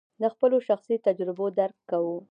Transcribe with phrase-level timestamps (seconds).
[0.21, 2.15] د خپلو شخصي تجربو درک کوو.